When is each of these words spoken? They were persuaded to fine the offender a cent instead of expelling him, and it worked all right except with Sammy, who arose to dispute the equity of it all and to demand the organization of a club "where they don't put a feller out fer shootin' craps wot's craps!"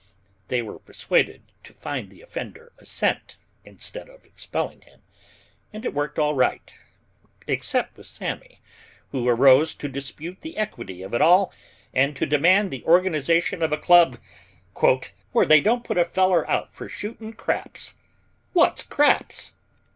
They 0.47 0.63
were 0.63 0.79
persuaded 0.79 1.43
to 1.63 1.73
fine 1.73 2.09
the 2.09 2.23
offender 2.23 2.71
a 2.79 2.85
cent 2.85 3.37
instead 3.63 4.09
of 4.09 4.25
expelling 4.25 4.81
him, 4.81 5.03
and 5.71 5.85
it 5.85 5.93
worked 5.93 6.17
all 6.17 6.33
right 6.33 6.73
except 7.45 7.95
with 7.97 8.07
Sammy, 8.07 8.61
who 9.11 9.27
arose 9.29 9.75
to 9.75 9.87
dispute 9.87 10.41
the 10.41 10.57
equity 10.57 11.03
of 11.03 11.13
it 11.13 11.21
all 11.21 11.53
and 11.93 12.15
to 12.15 12.25
demand 12.25 12.71
the 12.71 12.83
organization 12.83 13.61
of 13.61 13.71
a 13.71 13.77
club 13.77 14.17
"where 15.33 15.45
they 15.45 15.61
don't 15.61 15.83
put 15.83 15.99
a 15.99 16.03
feller 16.05 16.49
out 16.49 16.73
fer 16.73 16.87
shootin' 16.89 17.33
craps 17.33 17.93
wot's 18.55 18.81
craps!" 18.83 19.53